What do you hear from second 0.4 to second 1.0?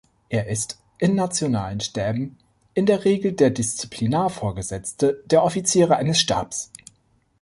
ist